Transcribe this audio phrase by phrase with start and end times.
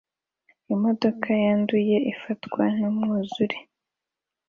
[0.73, 3.57] Imodoka yanduye ifatwa numwuzure